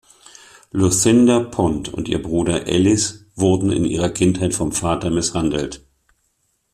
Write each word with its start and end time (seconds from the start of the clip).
Lucinda 0.71 1.41
Pond 1.41 1.89
und 1.93 2.07
ihr 2.09 2.23
Bruder 2.23 2.65
Ellis 2.65 3.27
wurden 3.35 3.71
in 3.71 3.85
ihrer 3.85 4.09
Kindheit 4.09 4.55
vom 4.55 4.71
Vater 4.71 5.11
misshandelt. 5.11 5.85